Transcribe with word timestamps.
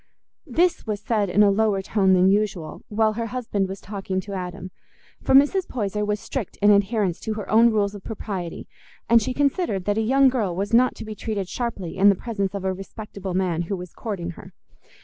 This 0.47 0.87
was 0.87 0.99
said 0.99 1.29
in 1.29 1.43
a 1.43 1.51
lower 1.51 1.83
tone 1.83 2.13
than 2.13 2.27
usual, 2.27 2.81
while 2.89 3.13
her 3.13 3.27
husband 3.27 3.69
was 3.69 3.79
talking 3.79 4.19
to 4.21 4.33
Adam; 4.33 4.71
for 5.21 5.35
Mrs. 5.35 5.67
Poyser 5.67 6.03
was 6.03 6.19
strict 6.19 6.57
in 6.57 6.71
adherence 6.71 7.19
to 7.19 7.35
her 7.35 7.47
own 7.51 7.69
rules 7.69 7.93
of 7.93 8.03
propriety, 8.03 8.67
and 9.07 9.21
she 9.21 9.31
considered 9.31 9.85
that 9.85 9.99
a 9.99 10.01
young 10.01 10.27
girl 10.27 10.55
was 10.55 10.73
not 10.73 10.95
to 10.95 11.05
be 11.05 11.13
treated 11.13 11.47
sharply 11.47 11.97
in 11.97 12.09
the 12.09 12.15
presence 12.15 12.55
of 12.55 12.65
a 12.65 12.73
respectable 12.73 13.35
man 13.35 13.61
who 13.69 13.75
was 13.77 13.93
courting 13.93 14.31
her. 14.31 14.53